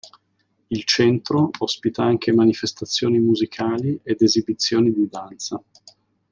Il 0.71 0.83
centro 0.85 1.51
ospita 1.59 2.03
anche 2.03 2.31
manifestazioni 2.33 3.19
musicali 3.19 3.99
ed 4.01 4.23
esibizioni 4.23 4.91
di 4.91 5.07
danza. 5.07 5.61